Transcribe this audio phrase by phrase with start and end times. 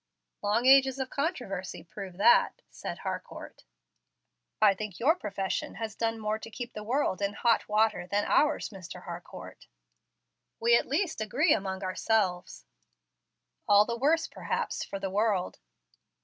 [0.41, 3.65] "Long ages of controversy prove that," said Harcourt.
[4.59, 8.25] "I think your profession has done more to keep the world in hot water than
[8.25, 9.03] ours, Mr.
[9.03, 9.67] Harcourt."
[10.59, 12.65] "We at least agree among ourselves."
[13.67, 15.59] "All the worse, perhaps, for the world."